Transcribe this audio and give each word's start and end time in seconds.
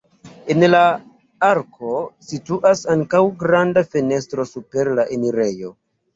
En 0.51 0.65
la 0.69 0.79
arko 1.47 1.91
situas 2.31 2.81
ankaŭ 2.95 3.21
granda 3.45 3.85
fenestro 3.93 4.49
super 4.55 4.93
la 5.03 5.07
enirejo. 5.21 5.73